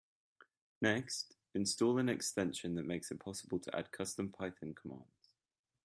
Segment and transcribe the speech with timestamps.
[0.81, 5.29] Next, install an extension that makes it possible to add custom Python commands.